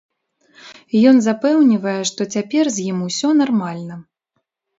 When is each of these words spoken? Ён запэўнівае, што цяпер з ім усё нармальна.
Ён 1.09 1.19
запэўнівае, 1.25 1.93
што 2.11 2.21
цяпер 2.37 2.71
з 2.77 2.87
ім 2.93 2.97
усё 3.11 3.29
нармальна. 3.45 3.95